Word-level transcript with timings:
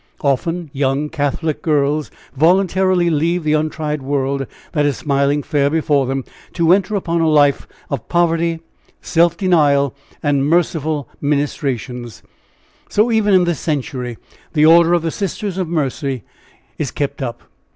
Often 0.21 0.71
young 0.73 1.09
Catholic 1.09 1.61
girls 1.61 2.09
voluntarily 2.35 3.11
leave 3.11 3.43
the 3.43 3.53
untried 3.53 4.01
world 4.01 4.47
that 4.71 4.83
is 4.83 4.97
smiling 4.97 5.43
fair 5.43 5.69
before 5.69 6.07
them 6.07 6.23
to 6.53 6.73
enter 6.73 6.95
upon 6.95 7.21
a 7.21 7.29
life 7.29 7.67
of 7.87 8.09
poverty, 8.09 8.61
self 8.99 9.37
denial 9.37 9.93
and 10.23 10.47
merciful 10.49 11.07
ministrations; 11.21 12.23
so 12.89 13.11
even 13.11 13.31
in 13.35 13.43
this 13.43 13.59
century 13.59 14.17
the 14.53 14.65
order 14.65 14.95
of 14.95 15.03
the 15.03 15.11
Sisters 15.11 15.59
of 15.59 15.67
Mercy 15.67 16.23
is 16.79 16.89
kept 16.89 17.21
up. 17.21 17.43